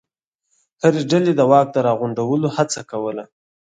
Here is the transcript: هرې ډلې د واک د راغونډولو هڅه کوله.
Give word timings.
هرې 0.83 1.01
ډلې 1.11 1.33
د 1.35 1.41
واک 1.51 1.67
د 1.73 1.77
راغونډولو 1.87 2.47
هڅه 2.57 2.81
کوله. 2.91 3.23